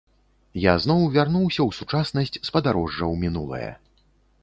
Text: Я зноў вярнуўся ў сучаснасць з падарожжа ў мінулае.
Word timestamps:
Я 0.63 0.73
зноў 0.85 1.03
вярнуўся 1.17 1.61
ў 1.67 1.81
сучаснасць 1.81 2.37
з 2.41 2.45
падарожжа 2.59 3.01
ў 3.13 3.29
мінулае. 3.29 3.71